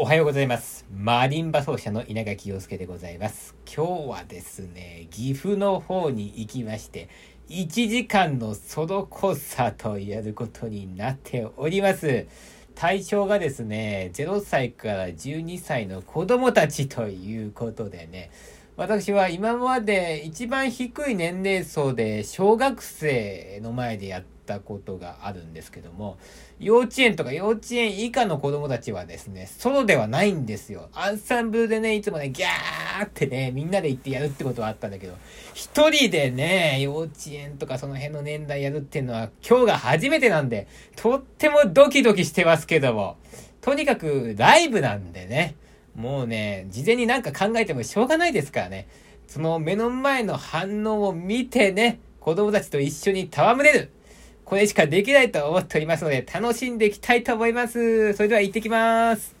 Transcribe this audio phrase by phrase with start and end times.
[0.00, 0.86] おはようございます。
[0.96, 3.56] マリンバ奏者の稲垣陽介でございます。
[3.66, 7.08] 今日はですね、岐阜の方に行きまして、
[7.48, 12.28] 1時間のソロコンサートをやることになっております。
[12.76, 18.30] 対象がですね、0歳から12歳の子供たちということでね、
[18.78, 26.16] 私は今まで一番低い年齢層で小学生の前でやったことがあるんですけども、
[26.60, 30.90] 幼稚園とか幼稚園以下の子供たちはですね、ソロではないんですよ。
[30.94, 35.14] アンサンブルでね、いつもね、ギャーってね、みんなで行ってやるってことはあったんだけど、
[35.54, 43.16] 一人でね、幼稚園とかその辺の年代やるっていうのは今日が初めてなんで、とってもドキドキしてますけども、
[43.60, 45.56] とにかくライブなんでね、
[45.98, 48.86] もうね、事前になんか考えてもしょうがないですからね。
[49.26, 53.90] その目の前の反応を見てね、子供たちと一緒に戯れる。
[54.44, 58.14] これしかできないと思っておりますので、楽しんでいきたいと思います。
[58.14, 59.37] それでは行ってきます。